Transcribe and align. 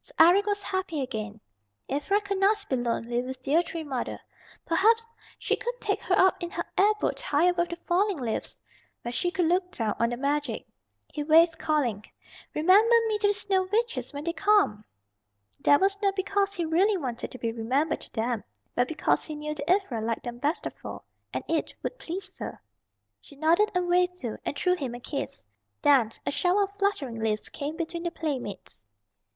So 0.00 0.14
Eric 0.20 0.46
was 0.46 0.62
happy 0.62 1.00
again, 1.02 1.40
Ivra 1.90 2.20
could 2.20 2.38
not 2.38 2.64
be 2.68 2.76
lonely 2.76 3.20
with 3.20 3.42
dear 3.42 3.64
Tree 3.64 3.82
Mother. 3.82 4.20
Perhaps 4.64 5.08
she 5.40 5.54
would 5.66 5.80
take 5.80 5.98
her 6.02 6.16
up 6.16 6.40
in 6.40 6.50
her 6.50 6.64
air 6.78 6.92
boat 7.00 7.20
high 7.20 7.46
above 7.46 7.68
the 7.70 7.74
falling 7.88 8.18
leaves, 8.18 8.56
where 9.02 9.10
she 9.10 9.32
could 9.32 9.46
look 9.46 9.72
down 9.72 9.96
on 9.98 10.10
the 10.10 10.16
magic. 10.16 10.68
He 11.12 11.24
waved, 11.24 11.58
calling, 11.58 12.04
"Remember 12.54 12.94
me 13.08 13.18
to 13.18 13.26
the 13.26 13.32
Snow 13.32 13.68
Witches 13.72 14.12
when 14.12 14.22
they 14.22 14.32
come." 14.32 14.84
That 15.58 15.80
was 15.80 16.00
not 16.00 16.14
because 16.14 16.54
he 16.54 16.64
really 16.64 16.96
wanted 16.96 17.32
to 17.32 17.38
be 17.38 17.50
remembered 17.50 18.02
to 18.02 18.12
them 18.12 18.44
but 18.76 18.86
because 18.86 19.24
he 19.24 19.34
knew 19.34 19.52
that 19.52 19.68
Ivra 19.68 20.00
liked 20.00 20.22
them 20.22 20.38
best 20.38 20.64
of 20.64 20.74
all, 20.84 21.04
and 21.34 21.42
it 21.48 21.74
would 21.82 21.98
please 21.98 22.38
her. 22.38 22.62
She 23.20 23.34
nodded 23.34 23.72
and 23.74 23.88
waved 23.88 24.16
too, 24.18 24.38
and 24.46 24.56
threw 24.56 24.76
him 24.76 24.94
a 24.94 25.00
kiss. 25.00 25.44
Then 25.82 26.10
a 26.24 26.30
shower 26.30 26.62
of 26.62 26.76
fluttering 26.78 27.18
leaves 27.18 27.48
came 27.48 27.76
between 27.76 28.04
the 28.04 28.12
playmates. 28.12 28.86